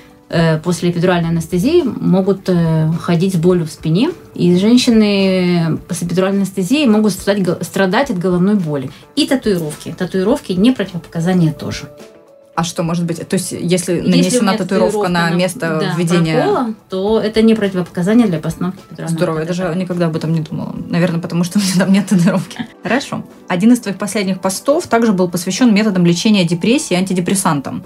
после 0.64 0.92
эпидуральной 0.92 1.30
анестезии 1.30 1.84
могут 1.84 2.50
э, 2.50 2.92
ходить 3.00 3.34
с 3.34 3.38
болью 3.38 3.66
в 3.66 3.72
спине. 3.72 4.12
И 4.34 4.58
женщины 4.58 5.80
после 5.88 6.08
эпидуральной 6.08 6.42
анестезии 6.42 6.86
могут 6.86 7.14
страдать, 7.14 7.64
страдать 7.64 8.12
от 8.12 8.20
головной 8.20 8.56
боли. 8.56 8.92
И 9.16 9.26
татуировки. 9.26 9.96
Татуировки 9.98 10.52
не 10.52 10.72
противопоказания 10.72 11.54
тоже. 11.54 11.90
А 12.58 12.64
что 12.64 12.82
может 12.82 13.06
быть? 13.06 13.20
То 13.28 13.36
есть, 13.36 13.52
если 13.52 13.94
Если 13.94 14.00
нанесена 14.00 14.50
меня 14.50 14.58
татуировка 14.58 15.10
на 15.10 15.30
место 15.30 15.78
да, 15.80 15.94
введения... 15.96 16.42
прокола, 16.42 16.74
то 16.90 17.22
это 17.22 17.44
не 17.44 17.54
противопоказание 17.54 18.26
для 18.26 18.40
постановки 18.40 18.80
эпидурального 18.80 19.16
Здорово, 19.16 19.40
я 19.42 19.46
даже 19.46 19.76
никогда 19.76 20.08
об 20.08 20.16
этом 20.16 20.34
не 20.34 20.40
думала. 20.40 20.76
Наверное, 20.90 21.22
потому 21.22 21.44
что 21.44 21.60
у 21.60 21.62
меня 21.62 21.74
там 21.78 21.94
нет 21.94 22.08
татуировки. 22.08 22.66
Хорошо. 22.82 23.24
Один 23.48 23.74
из 23.74 23.80
твоих 23.80 24.00
последних 24.00 24.42
постов 24.42 24.88
также 24.88 25.14
был 25.14 25.30
посвящен 25.30 25.72
методам 25.72 26.04
лечения 26.04 26.46
депрессии 26.46 26.96
и 26.96 26.98
антидепрессантам. 26.98 27.84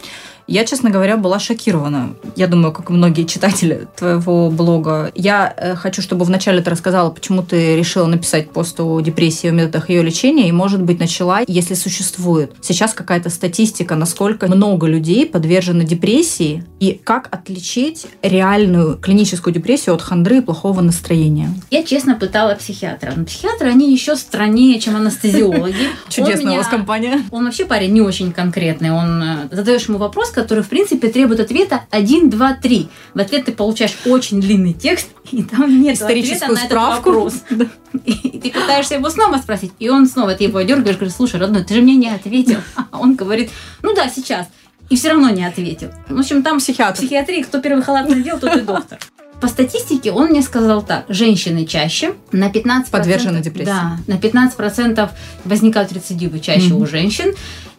Я, 0.48 0.66
честно 0.66 0.90
говоря, 0.90 1.18
была 1.18 1.40
шокирована. 1.40 2.16
Я 2.36 2.48
думаю, 2.48 2.74
как 2.74 2.90
и 2.90 2.94
многие 2.94 3.24
читатели 3.24 3.88
твоего 3.96 4.50
блога. 4.50 5.12
Я 5.16 5.54
э, 5.56 5.76
хочу, 5.76 6.02
чтобы 6.02 6.26
вначале 6.26 6.62
ты 6.62 6.70
рассказала, 6.70 7.10
почему 7.10 7.44
ты 7.44 7.76
решила 7.76 8.08
написать 8.08 8.52
пост 8.52 8.80
о 8.80 9.00
депрессии, 9.02 9.48
о 9.48 9.52
методах 9.52 9.90
ее 9.90 10.04
лечения, 10.04 10.50
и, 10.50 10.52
может 10.52 10.82
быть, 10.82 11.00
начала, 11.00 11.42
если 11.48 11.74
существует 11.74 12.54
сейчас 12.62 12.94
какая-то 12.94 13.30
статистика, 13.30 13.96
насколько 13.96 14.48
много 14.48 14.88
людей 14.88 15.26
подвержены 15.26 15.84
депрессии, 15.84 16.64
и 16.80 17.00
как 17.04 17.28
отличить 17.32 18.08
реальную 18.24 18.98
клиническую 18.98 19.54
депрессию 19.54 19.94
от 19.96 20.02
хандры 20.02 20.38
и 20.38 20.42
плохого 20.42 20.82
настроения. 20.82 21.50
Я 21.70 21.84
честно 21.84 22.16
пытала 22.16 22.56
психиатра. 22.56 23.14
Но 23.16 23.24
психиатры, 23.24 23.70
они 23.70 23.94
еще 23.94 24.16
страннее, 24.16 24.80
чем 24.80 24.96
анестезиологи. 24.96 25.76
Чудесная 26.10 26.54
у 26.54 26.58
вас 26.58 26.68
компания. 26.68 27.22
Он 27.30 27.46
вообще 27.46 27.66
парень 27.66 27.94
не 27.94 28.02
очень 28.02 28.32
конкретный. 28.32 28.92
Он 28.92 29.22
э, 29.22 29.48
задаешь 29.52 29.88
ему 29.88 30.00
вопрос, 30.00 30.32
который, 30.42 30.64
в 30.64 30.70
принципе, 30.70 31.08
требует 31.10 31.40
ответа 31.40 31.82
1, 31.92 32.30
2, 32.30 32.54
3. 32.56 32.90
В 33.14 33.20
ответ 33.20 33.46
ты 33.46 33.52
получаешь 33.52 33.94
очень 34.06 34.42
длинный 34.42 34.74
текст, 34.74 35.10
и 35.32 35.44
там 35.44 35.70
нет 35.82 36.02
ответа 36.02 36.20
Историческую 36.20 36.54
на 36.54 36.60
этот 36.60 36.70
справку. 36.72 37.10
вопрос. 37.12 37.34
И 38.06 38.40
ты 38.40 38.50
пытаешься 38.52 38.96
его 38.96 39.10
снова 39.10 39.38
спросить, 39.38 39.74
и 39.78 39.90
он 39.90 40.08
снова 40.08 40.34
ты 40.34 40.46
его 40.46 40.62
дергаешь, 40.62 40.96
говоришь, 40.96 41.14
слушай, 41.16 41.40
родной, 41.40 41.64
ты 41.66 41.74
же 41.76 41.82
мне 41.82 41.96
не 41.98 42.10
ответил. 42.10 42.60
А 42.92 43.00
он 43.00 43.16
говорит, 43.16 43.52
ну 43.84 43.94
да, 43.94 44.08
сейчас. 44.10 44.48
И 44.90 44.96
все 44.96 45.10
равно 45.10 45.30
не 45.30 45.44
ответил. 45.46 45.90
В 46.10 46.18
общем, 46.20 46.42
там 46.42 46.60
Психиатр. 46.60 46.98
психиатрии, 46.98 47.44
кто 47.44 47.60
первый 47.62 47.84
халат 47.84 48.10
надел, 48.10 48.40
тот 48.40 48.56
и 48.58 48.62
доктор. 48.62 48.98
По 49.42 49.48
статистике 49.48 50.12
он 50.12 50.28
мне 50.30 50.42
сказал 50.42 50.84
так, 50.84 51.06
женщины 51.10 51.66
чаще, 51.66 52.14
на 52.32 52.50
15%... 52.50 52.92
Подвержены 52.92 53.42
депрессии. 53.42 53.70
Да, 53.72 53.98
на 54.08 54.16
15% 54.18 55.10
возникают 55.46 55.92
рецидивы 55.92 56.40
чаще 56.40 56.74
Мгм. 56.74 56.82
у 56.84 56.86
женщин, 56.86 57.34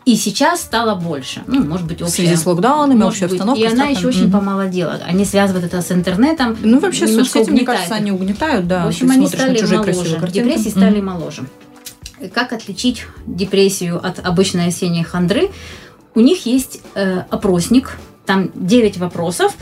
и 0.05 0.17
сейчас 0.17 0.61
стало 0.63 0.95
больше. 0.95 1.43
Ну, 1.47 1.65
может 1.65 1.87
быть, 1.87 2.01
В 2.01 2.05
общая- 2.05 2.15
связи 2.15 2.35
с 2.37 2.45
локдаунами, 2.47 2.99
быть. 2.99 3.33
обстановкой. 3.33 3.63
И 3.63 3.67
она 3.67 3.75
страхом. 3.77 3.95
еще 3.97 4.09
очень 4.09 4.23
Мгм. 4.29 4.33
помолодела. 4.33 5.01
Они 5.07 5.25
связывают 5.25 5.65
это 5.65 5.81
с 5.83 5.93
интернетом. 5.93 6.57
Ну, 6.63 6.81
вообще, 6.81 7.07
соцсети, 7.07 7.51
мне 7.51 7.65
кажется, 7.65 7.95
они 7.95 8.11
угнетают, 8.13 8.67
да. 8.67 8.85
В 8.85 8.89
общем, 8.89 9.09
Ты 9.09 9.15
они 9.15 9.27
стали 9.29 9.61
моложе. 9.63 10.19
Депрессии 10.33 10.69
стали 10.71 10.97
Мгм. 11.01 11.07
моложе. 11.07 11.43
Как 12.35 12.53
отличить 12.53 13.07
депрессию 13.27 14.05
от 14.05 14.25
обычной 14.25 14.69
осенней 14.69 15.03
хандры? 15.05 15.51
У 16.15 16.21
них 16.21 16.47
есть 16.47 16.81
э, 16.95 17.23
опросник, 17.31 17.99
там 18.27 18.51
9 18.55 18.99
вопросов, 18.99 19.55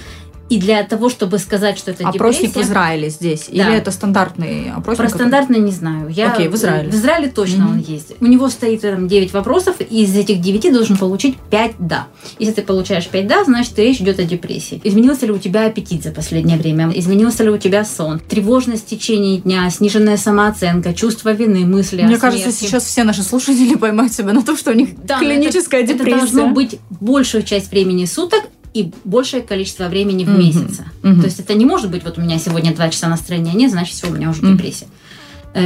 и 0.50 0.59
для 0.59 0.83
того, 0.83 1.09
чтобы 1.09 1.38
сказать, 1.38 1.78
что 1.78 1.92
это 1.92 2.07
Опросник 2.07 2.50
в 2.50 2.54
депрессия... 2.54 2.69
Израиле 2.69 3.09
здесь? 3.09 3.47
Да. 3.49 3.54
Или 3.54 3.76
это 3.76 3.90
стандартный 3.92 4.71
опросник? 4.73 4.85
Про 4.85 4.95
который- 4.97 5.09
стандартно 5.11 5.57
не 5.57 5.71
знаю. 5.71 6.09
Я, 6.11 6.33
Окей, 6.33 6.49
в 6.49 6.54
Израиле. 6.57 6.90
В 6.90 6.95
Израиле 6.95 7.28
точно 7.30 7.64
Мгм. 7.66 7.73
он 7.75 7.78
есть. 7.78 8.12
У 8.21 8.26
него 8.26 8.49
стоит 8.49 8.80
там 8.80 9.07
9 9.07 9.33
вопросов, 9.33 9.76
и 9.80 10.02
из 10.02 10.14
этих 10.16 10.40
9 10.40 10.73
должен 10.73 10.97
получить 10.97 11.37
5 11.50 11.76
«да». 11.78 12.09
Если 12.40 12.54
ты 12.54 12.62
получаешь 12.62 13.07
5 13.07 13.26
«да», 13.28 13.45
значит, 13.45 13.78
речь 13.78 14.00
идет 14.00 14.19
о 14.19 14.25
депрессии. 14.25 14.80
Изменился 14.83 15.26
ли 15.26 15.33
у 15.33 15.38
тебя 15.38 15.66
аппетит 15.66 16.02
за 16.02 16.11
последнее 16.11 16.59
время? 16.59 16.90
Изменился 16.95 17.45
ли 17.45 17.50
у 17.50 17.57
тебя 17.57 17.85
сон? 17.85 18.19
Тревожность 18.19 18.87
в 18.87 18.90
течение 18.90 19.38
дня, 19.38 19.71
сниженная 19.71 20.16
самооценка, 20.16 20.95
чувство 20.95 21.33
вины, 21.33 21.64
мысли 21.64 22.02
Мне 22.02 22.19
кажется, 22.19 22.50
сейчас 22.50 22.85
все 22.85 23.04
наши 23.04 23.23
слушатели 23.23 23.75
поймают 23.76 24.12
себя 24.12 24.33
на 24.33 24.42
том, 24.42 24.57
что 24.57 24.73
у 24.73 24.75
них 24.75 24.90
Да, 25.04 25.21
клиническая 25.21 25.83
это, 25.83 25.95
депрессия. 25.95 26.16
Это 26.16 26.26
должно 26.35 26.49
быть 26.52 26.80
большую 27.00 27.45
часть 27.45 27.71
времени 27.71 28.04
суток 28.04 28.42
и 28.74 28.92
большее 29.04 29.42
количество 29.42 29.88
времени 29.88 30.24
в 30.24 30.28
Мгм. 30.28 30.38
месяц. 30.38 30.80
Мгм. 31.02 31.20
То 31.20 31.26
есть 31.26 31.40
это 31.40 31.54
не 31.54 31.64
может 31.64 31.90
быть, 31.90 32.04
вот 32.04 32.18
у 32.18 32.20
меня 32.20 32.38
сегодня 32.38 32.74
2 32.74 32.88
часа 32.90 33.08
настроения 33.08 33.52
нет, 33.52 33.70
значит, 33.70 33.94
все, 33.94 34.08
у 34.08 34.14
меня 34.14 34.30
уже 34.30 34.42
депрессия. 34.42 34.86
Э, 34.86 34.88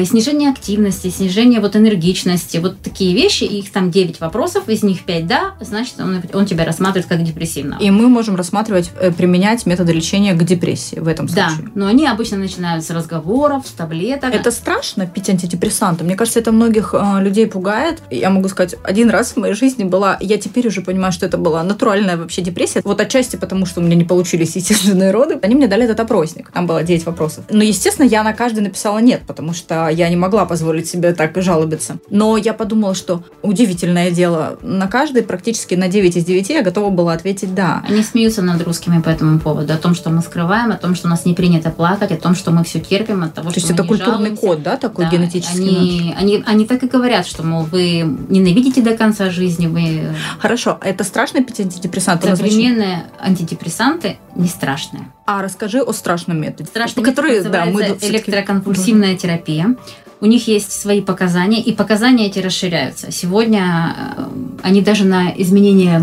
Снижение 0.05 0.51
активности, 0.51 1.09
снижение 1.09 1.61
вот 1.61 1.77
энергичности, 1.77 2.57
вот 2.59 2.81
такие 2.81 3.15
вещи, 3.15 3.45
их 3.45 3.71
там 3.71 3.91
9 3.91 4.21
вопросов, 4.21 4.69
из 4.69 4.83
них 4.83 5.05
5 5.05 5.27
да, 5.27 5.55
значит, 5.61 5.95
он, 5.99 6.23
он 6.33 6.47
тебя 6.47 6.65
рассматривает 6.65 7.07
как 7.07 7.23
депрессивного. 7.23 7.81
И 7.81 7.91
мы 7.91 8.09
можем 8.09 8.37
рассматривать, 8.37 8.91
э, 8.99 9.13
применять 9.13 9.67
методы 9.67 9.93
лечения 9.93 10.35
к 10.35 10.43
депрессии 10.43 10.99
в 10.99 11.09
этом 11.09 11.27
да, 11.27 11.51
случае. 11.51 11.71
но 11.75 11.87
они 11.87 12.07
обычно 12.07 12.39
начинают 12.39 12.85
с 12.85 12.91
разговоров, 12.91 13.67
с 13.67 13.73
таблеток. 13.73 14.35
Это 14.35 14.51
страшно 14.51 15.07
пить 15.07 15.29
антидепрессанты. 15.29 16.05
Мне 16.05 16.17
кажется, 16.17 16.41
это 16.41 16.53
многих 16.53 16.95
э, 16.95 17.23
людей 17.23 17.47
пугает. 17.47 18.03
Я 18.11 18.31
могу 18.31 18.49
сказать, 18.49 18.77
один 18.85 19.11
раз 19.11 19.33
в 19.33 19.37
моей 19.37 19.55
жизни 19.55 19.85
была, 19.85 20.17
я 20.21 20.39
теперь 20.39 20.67
уже 20.69 20.81
понимаю, 20.81 21.13
что 21.13 21.27
это 21.27 21.37
была 21.37 21.63
натуральная 21.63 22.17
вообще 22.17 22.43
депрессия. 22.43 22.81
Вот 22.85 23.01
отчасти 23.01 23.37
потому, 23.37 23.67
что 23.67 23.81
у 23.81 23.85
меня 23.85 23.97
не 23.97 24.05
получились 24.05 24.57
естественные 24.57 25.11
роды. 25.11 25.39
Они 25.43 25.55
мне 25.55 25.69
дали 25.69 25.85
этот 25.85 26.01
опросник. 26.01 26.51
Там 26.53 26.67
было 26.67 26.83
9 26.83 27.07
вопросов. 27.07 27.45
Но, 27.51 27.63
естественно, 27.63 28.07
я 28.07 28.23
на 28.23 28.33
каждый 28.33 28.61
написала 28.61 28.99
нет, 28.99 29.23
потому 29.27 29.53
что 29.53 29.74
я 29.93 30.09
не 30.09 30.17
могла 30.17 30.45
позволить 30.45 30.89
себе 30.89 31.13
так 31.15 31.41
жалобиться. 31.43 31.97
Но 32.11 32.37
я 32.37 32.53
подумала, 32.55 32.95
что 32.95 33.23
удивительное 33.43 34.11
дело, 34.11 34.59
на 34.63 34.87
каждый 34.87 35.23
практически 35.23 35.75
на 35.75 35.89
9 35.89 36.17
из 36.17 36.25
9 36.25 36.49
я 36.51 36.63
готова 36.63 36.91
была 36.91 37.13
ответить 37.13 37.55
да. 37.55 37.83
Они 37.89 38.03
смеются 38.03 38.43
над 38.43 38.63
русскими 38.63 39.01
по 39.01 39.09
этому 39.09 39.39
поводу, 39.39 39.73
о 39.73 39.77
том, 39.77 39.95
что 39.95 40.11
мы 40.11 40.23
скрываем, 40.23 40.71
о 40.71 40.77
том, 40.77 40.95
что 40.95 41.09
у 41.09 41.11
нас 41.11 41.25
не 41.25 41.35
принято 41.35 41.71
плакать, 41.71 42.13
о 42.13 42.17
том, 42.17 42.35
что 42.35 42.51
мы 42.51 42.65
все 42.65 42.81
терпим, 42.81 43.23
от 43.23 43.35
того, 43.35 43.51
То 43.51 43.61
что 43.61 43.61
есть 43.61 43.71
мы 43.71 43.75
это 43.75 43.85
культурный 43.85 44.13
жалуемся. 44.37 44.47
код, 44.47 44.63
да, 44.63 44.77
такой 44.77 45.05
Да, 45.07 45.11
генетический? 45.11 45.61
Они, 45.61 46.15
они, 46.19 46.45
они 46.47 46.67
так 46.67 46.83
и 46.83 46.87
говорят, 46.87 47.27
что, 47.27 47.43
мол, 47.43 47.65
вы 47.65 48.01
ненавидите 48.29 48.83
до 48.83 48.97
конца 48.97 49.31
жизни, 49.31 49.67
вы 49.67 50.15
Хорошо, 50.39 50.79
а 50.81 50.89
это 50.89 51.05
страшно 51.05 51.43
пить 51.43 51.61
антидепрессанты? 51.61 52.29
Назначить? 52.29 52.55
современные 52.55 53.05
антидепрессанты 53.21 54.19
не 54.37 54.49
страшные. 54.49 55.13
А 55.27 55.43
расскажи 55.43 55.83
о 55.83 55.93
страшном 55.93 56.41
методе. 56.41 56.69
Страшный 56.69 57.03
который, 57.03 57.39
метод 57.39 57.53
да, 57.53 57.65
мы 57.67 57.83
электроконвульсивная 58.01 59.17
терапия. 59.17 59.77
У 60.21 60.27
них 60.27 60.49
есть 60.49 60.73
свои 60.73 61.01
показания, 61.01 61.61
и 61.61 61.73
показания 61.73 62.27
эти 62.27 62.39
расширяются. 62.39 63.11
Сегодня 63.13 63.95
э, 64.17 64.25
они 64.63 64.81
даже 64.81 65.05
на 65.05 65.31
изменение 65.37 66.01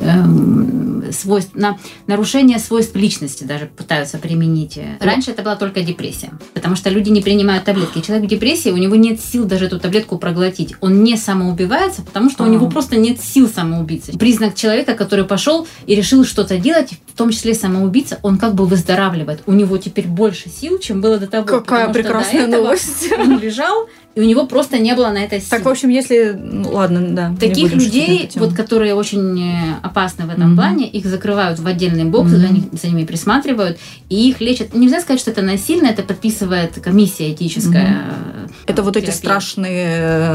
эм, 0.00 1.04
свойств, 1.12 1.52
на 1.54 1.78
нарушение 2.06 2.58
свойств 2.58 2.94
личности 2.94 3.44
даже 3.44 3.66
пытаются 3.66 4.18
применить. 4.18 4.78
Раньше 5.00 5.30
это 5.30 5.42
была 5.42 5.56
только 5.56 5.82
депрессия, 5.82 6.30
потому 6.54 6.76
что 6.76 6.90
люди 6.90 7.10
не 7.10 7.20
принимают 7.20 7.64
таблетки. 7.64 8.00
Человек 8.00 8.26
в 8.26 8.30
депрессии, 8.30 8.70
у 8.70 8.76
него 8.76 8.96
нет 8.96 9.20
сил 9.20 9.44
даже 9.44 9.66
эту 9.66 9.78
таблетку 9.78 10.18
проглотить. 10.18 10.74
Он 10.80 11.02
не 11.02 11.16
самоубивается, 11.16 12.02
потому 12.02 12.30
что 12.30 12.44
у 12.44 12.46
А. 12.46 12.50
него 12.50 12.68
просто 12.68 12.96
нет 12.96 13.20
сил 13.20 13.48
самоубийцы. 13.48 14.16
Признак 14.18 14.54
человека, 14.54 14.94
который 14.94 15.24
пошел 15.24 15.66
и 15.86 15.94
решил 15.94 16.24
что-то 16.24 16.58
делать, 16.58 16.90
том 17.20 17.30
числе 17.30 17.54
самоубийца, 17.54 18.18
он 18.22 18.38
как 18.38 18.54
бы 18.54 18.64
выздоравливает. 18.66 19.42
У 19.46 19.52
него 19.52 19.76
теперь 19.78 20.06
больше 20.06 20.48
сил, 20.48 20.78
чем 20.78 21.00
было 21.00 21.18
до 21.18 21.26
того. 21.26 21.44
Какая 21.44 21.84
что 21.84 21.92
прекрасная 21.94 22.46
этого 22.48 22.62
новость. 22.64 23.12
Он 23.18 23.38
лежал, 23.38 23.88
и 24.14 24.20
у 24.20 24.24
него 24.24 24.46
просто 24.46 24.78
не 24.78 24.94
было 24.94 25.10
на 25.10 25.18
это 25.18 25.38
сил. 25.38 25.48
Так, 25.50 25.64
в 25.64 25.68
общем, 25.68 25.90
если... 25.90 26.32
Ну, 26.36 26.70
ладно, 26.72 27.00
да. 27.10 27.34
Таких 27.38 27.72
людей, 27.74 28.30
вот, 28.36 28.54
которые 28.54 28.94
очень 28.94 29.38
э, 29.40 29.74
опасны 29.82 30.24
в 30.26 30.30
этом 30.30 30.48
Мгм. 30.48 30.56
плане, 30.56 30.88
их 30.88 31.04
закрывают 31.06 31.58
в 31.60 31.66
отдельный 31.66 32.04
бокс, 32.04 32.30
Мгм. 32.30 32.40
за, 32.40 32.48
них- 32.48 32.64
за 32.72 32.86
ними 32.88 33.04
присматривают, 33.04 33.78
и 34.08 34.30
их 34.30 34.40
лечат. 34.40 34.74
Нельзя 34.74 35.00
сказать, 35.00 35.20
что 35.20 35.30
это 35.30 35.42
насильно, 35.42 35.86
это 35.88 36.02
подписывает 36.02 36.80
комиссия 36.82 37.32
этическая. 37.32 38.02
э, 38.46 38.48
Это 38.66 38.82
вот 38.82 38.96
эти 38.96 39.06
терапии. 39.06 39.18
страшные 39.18 39.86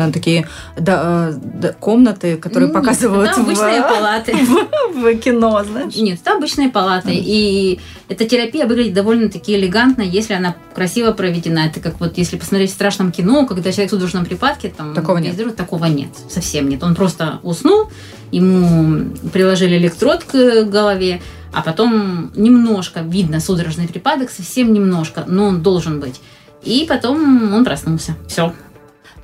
э, 0.08 0.12
такие 0.14 0.48
да, 0.80 1.34
да, 1.62 1.74
комнаты, 1.74 2.38
которые 2.38 2.70
Нет, 2.70 2.76
показывают 2.76 3.32
это 3.32 3.42
обычные 3.42 3.82
в, 3.82 3.88
палаты. 3.90 4.36
в 4.94 5.16
кино, 5.18 5.64
знаешь? 5.70 5.96
Нет, 5.96 6.20
это 6.22 6.34
обычные 6.38 6.70
палаты. 6.76 7.12
И 7.14 7.80
эта 8.10 8.26
терапия 8.26 8.66
выглядит 8.68 8.94
довольно-таки 8.94 9.56
элегантно, 9.56 10.02
если 10.02 10.34
она 10.34 10.56
красиво 10.74 11.12
проведена. 11.14 11.60
Это 11.68 11.80
как 11.80 12.00
вот 12.02 12.18
если 12.18 12.38
посмотреть 12.38 12.72
в 12.72 12.74
страшном 12.74 13.12
кино, 13.14 13.46
когда 13.46 13.72
человек 13.72 13.92
в 13.92 13.94
судорожном 13.96 14.26
припадке, 14.26 14.74
там, 14.76 14.94
Такого 14.94 15.18
нет. 15.20 15.36
весь- 15.38 15.54
такого 15.54 15.86
нет, 15.86 16.10
совсем 16.30 16.68
нет. 16.68 16.84
Он 16.84 16.94
просто 16.96 17.40
уснул, 17.44 17.90
ему 18.32 19.06
приложили 19.32 19.78
электрод 19.78 20.26
к 20.26 20.64
голове, 20.66 21.22
а 21.54 21.62
потом 21.62 22.32
немножко 22.36 23.00
видно 23.00 23.40
судорожный 23.40 23.88
припадок, 23.88 24.30
совсем 24.30 24.74
немножко, 24.74 25.24
но 25.28 25.46
он 25.46 25.62
должен 25.64 26.02
быть. 26.02 26.20
И 26.64 26.86
потом 26.90 27.54
он 27.54 27.64
проснулся. 27.64 28.16
Все. 28.28 28.54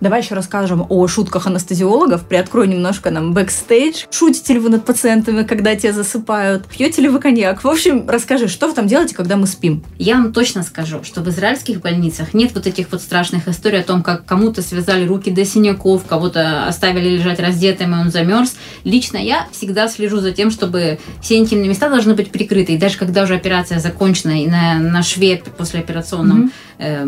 Давай 0.02 0.22
еще 0.22 0.34
расскажем 0.34 0.84
о 0.90 1.08
шутках 1.08 1.46
анестезиологов. 1.46 2.26
Приоткрой 2.26 2.68
немножко 2.68 3.12
нам 3.12 3.34
бэкстейдж. 3.34 4.06
Шутите 4.10 4.54
ли 4.54 4.60
вы 4.60 4.70
над 4.70 4.84
пациентами, 4.84 5.44
когда 5.44 5.76
те 5.76 5.94
засыпают? 5.94 6.66
Пьете 6.66 7.04
ли 7.04 7.08
вы 7.08 7.20
коньяк? 7.20 7.64
В 7.64 7.68
общем, 7.68 8.10
расскажи, 8.10 8.48
что 8.48 8.68
вы 8.68 8.74
там 8.74 8.88
делаете, 8.88 9.14
когда 9.14 9.38
мы 9.38 9.46
спим? 9.46 9.84
Я 10.00 10.16
вам 10.16 10.34
точно 10.34 10.64
скажу, 10.64 11.04
что 11.04 11.22
в 11.22 11.30
израильских 11.30 11.82
больницах 11.82 12.34
нет 12.34 12.52
вот 12.56 12.66
этих 12.66 12.92
вот 12.92 13.00
страшных 13.04 13.48
историй 13.48 13.80
о 13.80 13.84
том, 13.84 14.02
как 14.02 14.26
кому-то 14.26 14.64
связали 14.64 15.06
руки 15.06 15.30
до 15.30 15.46
синяков, 15.46 16.04
кого-то 16.08 16.66
оставили 16.66 17.18
лежать 17.18 17.40
раздетым, 17.40 17.94
и 17.94 18.00
он 18.00 18.10
замерз. 18.10 18.56
Лично 18.84 19.18
я 19.18 19.48
всегда 19.52 19.88
слежу 19.88 20.18
за 20.18 20.32
тем, 20.32 20.50
чтобы 20.50 20.98
все 21.22 21.38
интимные 21.38 21.70
места 21.70 21.90
должны 21.90 22.16
быть 22.16 22.32
прикрыты. 22.32 22.74
И 22.74 22.78
даже 22.80 22.98
когда 22.98 23.22
уже 23.22 23.36
операция 23.36 23.80
закончена, 23.80 24.42
и 24.42 24.48
на, 24.48 24.80
на 24.80 25.04
шве 25.04 25.44
послеоперационном 25.56 26.46
mm-hmm. 26.46 26.52
Э, 26.82 27.06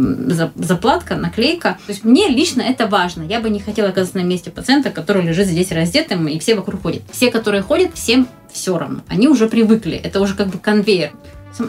заплатка, 0.55 1.15
наклейка. 1.15 1.77
То 1.85 1.91
есть 1.91 2.03
мне 2.03 2.29
лично 2.29 2.61
это 2.61 2.87
важно. 2.87 3.23
Я 3.23 3.39
бы 3.39 3.49
не 3.49 3.59
хотела 3.59 3.89
оказаться 3.89 4.17
на 4.17 4.23
месте 4.23 4.51
пациента, 4.51 4.91
который 4.91 5.23
лежит 5.23 5.47
здесь 5.47 5.71
раздетым, 5.71 6.27
и 6.27 6.39
все 6.39 6.55
вокруг 6.55 6.81
ходят. 6.83 7.01
Все, 7.11 7.31
которые 7.31 7.63
ходят, 7.63 7.93
всем 7.95 8.27
все 8.51 8.77
равно. 8.77 9.01
Они 9.07 9.27
уже 9.27 9.47
привыкли. 9.47 9.97
Это 9.97 10.21
уже 10.21 10.35
как 10.35 10.47
бы 10.47 10.59
конвейер. 10.59 11.11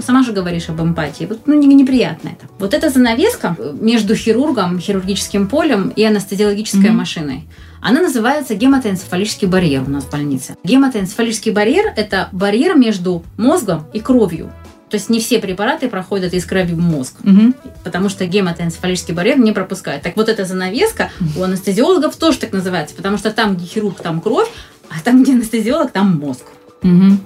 Сама 0.00 0.22
же 0.22 0.32
говоришь 0.32 0.68
об 0.70 0.80
эмпатии. 0.80 1.26
Вот, 1.26 1.46
ну, 1.46 1.54
неприятно 1.54 2.30
это. 2.30 2.46
Вот 2.58 2.72
эта 2.72 2.88
занавеска 2.88 3.56
между 3.80 4.14
хирургом, 4.14 4.78
хирургическим 4.78 5.46
полем 5.46 5.90
и 5.94 6.02
анестезиологической 6.02 6.88
mm-hmm. 6.88 6.92
машиной, 6.92 7.48
она 7.82 8.00
называется 8.00 8.54
гематоэнцефалический 8.54 9.46
барьер 9.46 9.82
у 9.86 9.90
нас 9.90 10.04
в 10.04 10.10
больнице. 10.10 10.56
Гематоэнцефалический 10.64 11.52
барьер– 11.52 11.92
это 11.96 12.30
барьер 12.32 12.76
между 12.76 13.22
мозгом 13.36 13.86
и 13.92 14.00
кровью. 14.00 14.50
То 14.94 14.96
есть 14.96 15.10
не 15.10 15.18
все 15.18 15.40
препараты 15.40 15.88
проходят 15.88 16.34
из 16.34 16.44
крови 16.46 16.72
в 16.72 16.78
мозг, 16.78 17.16
угу. 17.24 17.52
потому 17.82 18.08
что 18.08 18.26
гематоэнцефалический 18.26 19.12
барьер 19.12 19.40
не 19.40 19.50
пропускает. 19.50 20.02
Так 20.02 20.14
вот 20.14 20.28
эта 20.28 20.44
занавеска 20.44 21.10
у 21.36 21.42
анестезиологов 21.42 22.14
тоже 22.14 22.38
так 22.38 22.52
называется, 22.52 22.94
потому 22.94 23.18
что 23.18 23.32
там, 23.32 23.56
где 23.56 23.66
хирург, 23.66 24.00
там 24.00 24.20
кровь, 24.20 24.48
а 24.88 25.00
там, 25.02 25.24
где 25.24 25.32
анестезиолог, 25.32 25.90
там 25.90 26.16
мозг. 26.20 26.44
Угу. 26.84 27.18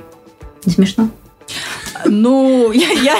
Не 0.64 0.72
смешно? 0.72 1.10
Ну, 2.07 2.73
я, 2.73 2.90
я... 2.90 3.17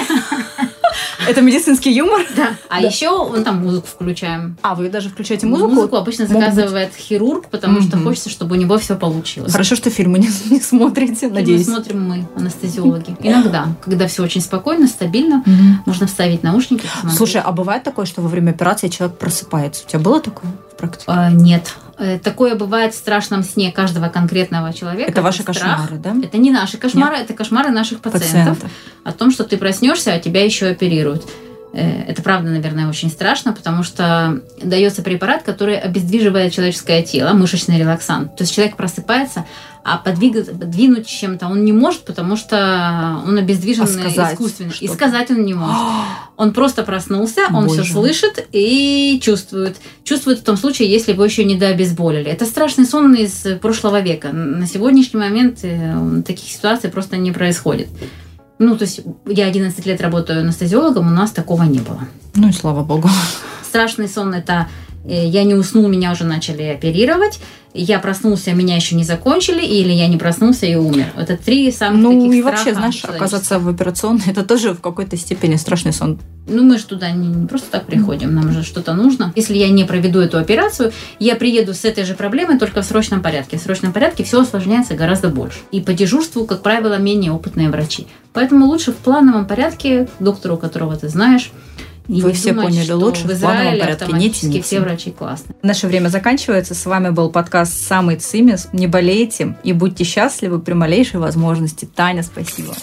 Это 1.27 1.41
медицинский 1.41 1.91
юмор? 1.91 2.25
Да. 2.35 2.49
А 2.69 2.81
да. 2.81 2.87
еще 2.87 3.09
он 3.09 3.43
там 3.43 3.61
музыку 3.61 3.87
включаем. 3.87 4.57
А, 4.61 4.73
вы 4.73 4.89
даже 4.89 5.09
включаете 5.09 5.45
музыку? 5.45 5.69
Музыку 5.69 5.97
обычно 5.97 6.25
заказывает 6.25 6.95
хирург, 6.95 7.47
потому 7.49 7.81
что 7.81 7.97
хочется, 7.97 8.29
чтобы 8.29 8.55
у 8.55 8.59
него 8.59 8.77
все 8.77 8.95
получилось. 8.95 9.51
Хорошо, 9.51 9.75
что 9.75 9.89
фильмы 9.89 10.19
не, 10.19 10.29
не 10.49 10.59
смотрите, 10.59 11.15
фильмы 11.15 11.35
надеюсь. 11.35 11.65
смотрим 11.65 12.07
мы, 12.07 12.27
анестезиологи. 12.35 13.15
Иногда, 13.21 13.67
когда 13.83 14.07
все 14.07 14.23
очень 14.23 14.41
спокойно, 14.41 14.87
стабильно, 14.87 15.43
можно 15.85 16.07
вставить 16.07 16.43
наушники. 16.43 16.87
Слушай, 17.15 17.41
а 17.43 17.51
бывает 17.51 17.83
такое, 17.83 18.05
что 18.05 18.21
во 18.21 18.29
время 18.29 18.51
операции 18.51 18.87
человек 18.87 19.17
просыпается? 19.17 19.83
У 19.85 19.89
тебя 19.89 19.99
было 19.99 20.19
такое 20.19 20.51
в 20.71 20.77
практике? 20.77 21.03
А, 21.07 21.29
нет. 21.29 21.75
Э, 21.99 22.17
такое 22.17 22.55
бывает 22.55 22.93
в 22.93 22.97
страшном 22.97 23.43
сне 23.43 23.73
каждого 23.73 24.07
конкретного 24.07 24.73
человека. 24.73 25.11
Это, 25.11 25.19
это 25.19 25.21
ваши 25.21 25.41
страх. 25.41 25.57
кошмары, 25.57 25.97
да? 25.97 26.15
Это 26.23 26.37
не 26.37 26.49
наши 26.49 26.77
кошмары, 26.77 27.17
Нет. 27.17 27.25
это 27.25 27.33
кошмары 27.33 27.71
наших 27.71 27.99
пациентов. 27.99 28.57
пациентов. 28.57 28.71
О 29.03 29.11
том, 29.11 29.31
что 29.31 29.43
ты 29.43 29.57
проснешься, 29.57 30.13
а 30.13 30.19
тебя 30.19 30.43
еще 30.45 30.67
оперируют. 30.67 31.27
Э, 31.71 32.03
это 32.07 32.21
правда, 32.23 32.49
наверное, 32.49 32.89
очень 32.89 33.09
страшно, 33.09 33.53
потому 33.53 33.83
что 33.83 34.41
дается 34.61 35.01
препарат, 35.03 35.43
который 35.43 35.77
обездвиживает 35.77 36.51
человеческое 36.51 37.03
тело, 37.03 37.33
мышечный 37.33 37.77
релаксант. 37.77 38.35
То 38.35 38.43
есть 38.43 38.53
человек 38.53 38.75
просыпается, 38.75 39.45
а 39.83 39.97
подвигать, 39.97 40.47
подвинуть 40.47 41.07
чем-то 41.07 41.47
он 41.47 41.63
не 41.63 41.71
может, 41.71 42.01
потому 42.01 42.35
что 42.35 43.21
он 43.25 43.37
обездвижен 43.37 43.83
а 43.83 44.33
искусственно. 44.33 44.71
И 44.79 44.87
сказать 44.87 45.29
он 45.31 45.45
не 45.45 45.53
может. 45.53 45.75
Он 46.37 46.53
просто 46.53 46.83
проснулся, 46.83 47.41
он 47.51 47.65
Боже. 47.65 47.83
все 47.83 47.91
слышит 47.91 48.47
и 48.53 49.19
чувствует. 49.21 49.75
Чувствует 50.05 50.39
в 50.39 50.43
том 50.43 50.55
случае, 50.55 50.89
если 50.89 51.11
его 51.11 51.25
еще 51.25 51.43
не 51.43 51.55
дообезболили. 51.55 52.31
Это 52.31 52.45
страшный 52.45 52.85
сон 52.85 53.13
из 53.13 53.45
прошлого 53.59 53.99
века. 53.99 54.29
На 54.31 54.65
сегодняшний 54.65 55.19
момент 55.19 55.59
э, 55.63 56.21
таких 56.25 56.47
ситуаций 56.47 56.89
просто 56.89 57.17
не 57.17 57.33
происходит. 57.33 57.89
Ну, 58.59 58.77
то 58.77 58.83
есть 58.83 59.01
я 59.25 59.47
11 59.47 59.85
лет 59.85 60.01
работаю 60.01 60.41
анестезиологом, 60.41 61.07
у 61.07 61.11
нас 61.11 61.31
такого 61.31 61.63
не 61.63 61.79
было. 61.79 62.01
Ну 62.35 62.49
и 62.49 62.51
слава 62.51 62.83
богу. 62.83 63.09
Страшный 63.63 64.09
сон– 64.09 64.33
это 64.35 64.67
я 65.05 65.43
не 65.43 65.55
уснул, 65.55 65.87
меня 65.87 66.11
уже 66.11 66.23
начали 66.23 66.63
оперировать, 66.63 67.39
я 67.73 67.99
проснулся, 67.99 68.53
меня 68.53 68.75
еще 68.75 68.95
не 68.95 69.03
закончили, 69.03 69.63
или 69.63 69.91
я 69.91 70.07
не 70.07 70.17
проснулся 70.17 70.65
и 70.65 70.75
умер. 70.75 71.13
Это 71.15 71.37
три 71.37 71.71
самых 71.71 72.01
ну, 72.01 72.19
таких 72.19 72.33
и 72.33 72.41
вообще, 72.41 72.73
знаешь, 72.73 73.03
оказаться 73.03 73.59
в 73.59 73.67
операционной, 73.67 74.23
это 74.27 74.43
тоже 74.43 74.73
в 74.73 74.81
какой-то 74.81 75.17
степени 75.17 75.55
страшный 75.55 75.93
сон. 75.93 76.19
Ну, 76.47 76.63
мы 76.63 76.79
же 76.79 76.85
туда 76.85 77.11
не, 77.11 77.27
не 77.27 77.45
просто 77.45 77.69
так 77.69 77.85
приходим, 77.85 78.33
нам 78.33 78.51
же 78.51 78.63
что-то 78.63 78.93
нужно. 78.93 79.31
Если 79.35 79.55
я 79.55 79.69
не 79.69 79.83
проведу 79.83 80.19
эту 80.19 80.39
операцию, 80.39 80.91
я 81.19 81.35
приеду 81.35 81.75
с 81.75 81.85
этой 81.85 82.05
же 82.05 82.15
проблемой, 82.15 82.57
только 82.57 82.81
в 82.81 82.85
срочном 82.85 83.21
порядке. 83.21 83.57
В 83.57 83.61
срочном 83.61 83.93
порядке 83.93 84.23
все 84.23 84.41
осложняется 84.41 84.95
гораздо 84.95 85.29
больше. 85.29 85.59
И 85.71 85.79
по 85.79 85.93
дежурству, 85.93 86.45
как 86.45 86.63
правило, 86.63 86.97
менее 86.97 87.31
опытные 87.31 87.69
врачи. 87.69 88.07
Поэтому 88.33 88.65
лучше 88.65 88.91
в 88.91 88.95
плановом 88.95 89.45
порядке, 89.45 90.09
доктору, 90.19 90.57
которого 90.57 90.95
ты 90.95 91.07
знаешь, 91.07 91.51
и 92.09 92.21
Вы 92.23 92.33
все 92.33 92.53
думать, 92.53 92.69
поняли 92.69 92.91
лучше, 92.91 93.27
в, 93.27 93.31
в 93.31 93.39
плановом 93.39 93.79
порядке 93.79 94.11
не 94.13 94.31
тяните. 94.31 94.61
все 94.63 94.79
врачи 94.79 95.11
классные. 95.11 95.55
Наше 95.61 95.85
время 95.85 96.09
заканчивается. 96.09 96.73
С 96.73 96.85
вами 96.87 97.09
был 97.09 97.29
подкаст 97.29 97.85
«Самый 97.85 98.15
ЦИМИС». 98.15 98.69
Не 98.73 98.87
болейте 98.87 99.55
и 99.63 99.73
будьте 99.73 100.03
счастливы 100.03 100.59
при 100.59 100.73
малейшей 100.73 101.19
возможности. 101.19 101.85
Таня, 101.85 102.23
спасибо. 102.23 102.73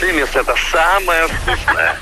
ЦИМИС– 0.00 0.28
это 0.34 0.54
самое 0.72 1.28
вкусное. 1.28 1.94